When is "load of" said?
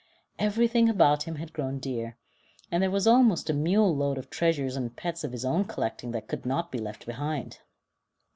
3.95-4.31